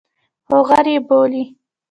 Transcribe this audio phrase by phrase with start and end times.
[0.47, 1.43] خو غر یې بولي.